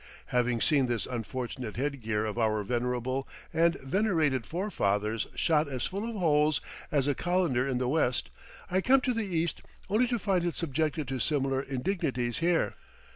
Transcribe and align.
Having 0.33 0.61
seen 0.61 0.87
this 0.87 1.05
unfortunate 1.05 1.75
headgear 1.75 2.25
of 2.25 2.39
our 2.39 2.63
venerable 2.63 3.27
and 3.53 3.75
venerated 3.81 4.47
forefathers 4.47 5.27
shot 5.35 5.67
as 5.69 5.85
full 5.85 6.09
of 6.09 6.15
holes 6.15 6.59
as 6.91 7.07
a 7.07 7.13
colander 7.13 7.67
in 7.67 7.77
the 7.77 7.87
West, 7.87 8.31
I 8.71 8.81
come 8.81 9.01
to 9.01 9.13
the 9.13 9.21
East 9.27 9.61
only 9.91 10.07
to 10.07 10.17
find 10.17 10.43
it 10.43 10.55
subjected 10.57 11.07
to 11.09 11.19
similar 11.19 11.61
indignities 11.61 12.39
here. 12.39 12.73